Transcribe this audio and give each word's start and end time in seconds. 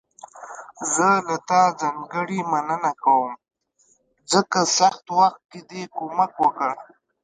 زه 0.93 1.09
له 1.27 1.35
تا 1.49 1.61
ځانګړي 1.81 2.39
مننه 2.51 2.91
کوم، 3.03 3.31
ځکه 4.31 4.59
سخت 4.79 5.05
وخت 5.17 5.41
کې 5.51 5.59
دې 5.69 5.83
کومک 5.97 6.31
وکړ. 6.43 6.71